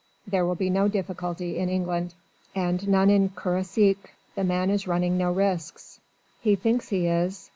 [0.25, 2.15] There will be no difficulty in England."
[2.55, 4.15] "And none in Le Croisic.
[4.33, 5.99] The man is running no risks."
[6.41, 7.49] "He thinks he is.